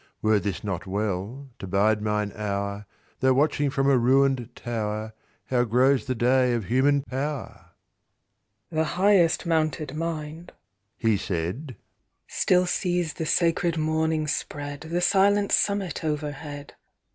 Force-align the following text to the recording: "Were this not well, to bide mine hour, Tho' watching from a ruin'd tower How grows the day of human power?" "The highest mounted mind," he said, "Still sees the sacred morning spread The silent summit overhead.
"Were 0.23 0.39
this 0.39 0.63
not 0.63 0.87
well, 0.87 1.49
to 1.59 1.67
bide 1.67 2.01
mine 2.01 2.31
hour, 2.35 2.87
Tho' 3.19 3.33
watching 3.35 3.69
from 3.69 3.87
a 3.87 3.99
ruin'd 3.99 4.49
tower 4.55 5.13
How 5.51 5.63
grows 5.63 6.05
the 6.05 6.15
day 6.15 6.55
of 6.55 6.65
human 6.65 7.03
power?" 7.03 7.69
"The 8.71 8.83
highest 8.97 9.45
mounted 9.45 9.93
mind," 9.95 10.53
he 10.97 11.17
said, 11.17 11.75
"Still 12.27 12.65
sees 12.65 13.13
the 13.13 13.27
sacred 13.27 13.77
morning 13.77 14.25
spread 14.27 14.81
The 14.89 15.01
silent 15.01 15.51
summit 15.51 16.03
overhead. 16.03 16.73